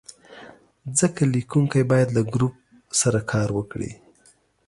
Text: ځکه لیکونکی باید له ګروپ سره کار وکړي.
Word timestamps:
ځکه 0.99 1.21
لیکونکی 1.33 1.81
باید 1.91 2.09
له 2.17 2.21
ګروپ 2.33 2.55
سره 2.99 3.19
کار 3.31 3.49
وکړي. 3.57 3.91